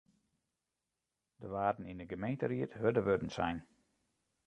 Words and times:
Der 1.41 1.49
waarden 1.57 1.89
yn 1.91 1.99
de 2.01 2.07
gemeenteried 2.13 2.71
hurde 2.79 3.01
wurden 3.09 3.31
sein. 3.37 3.57